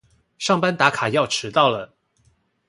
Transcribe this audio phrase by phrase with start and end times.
[0.39, 1.95] 上班打卡要遲到了